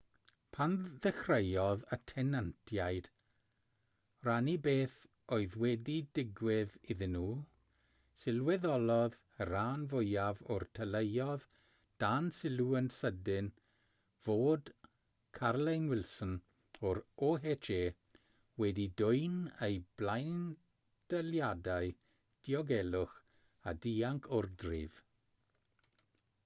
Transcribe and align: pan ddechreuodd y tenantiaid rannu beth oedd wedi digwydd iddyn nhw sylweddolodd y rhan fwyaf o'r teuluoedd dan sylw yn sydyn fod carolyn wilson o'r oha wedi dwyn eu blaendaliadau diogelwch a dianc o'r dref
pan 0.55 0.71
ddechreuodd 1.01 1.81
y 1.95 1.97
tenantiaid 2.11 3.07
rannu 4.27 4.55
beth 4.67 4.95
oedd 5.35 5.57
wedi 5.63 5.97
digwydd 6.19 6.73
iddyn 6.93 7.13
nhw 7.17 7.27
sylweddolodd 8.23 9.17
y 9.43 9.47
rhan 9.51 9.83
fwyaf 9.91 10.41
o'r 10.55 10.65
teuluoedd 10.79 11.45
dan 12.05 12.31
sylw 12.39 12.65
yn 12.81 12.89
sydyn 12.95 13.51
fod 14.29 14.73
carolyn 15.41 15.85
wilson 15.93 16.33
o'r 16.91 17.01
oha 17.29 17.55
wedi 18.63 18.87
dwyn 19.03 19.37
eu 19.69 19.79
blaendaliadau 20.01 21.93
diogelwch 22.49 23.15
a 23.73 23.75
dianc 23.87 24.31
o'r 24.39 24.49
dref 24.65 25.03